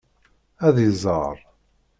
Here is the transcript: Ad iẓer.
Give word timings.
Ad 0.67 0.77
iẓer. 0.89 1.37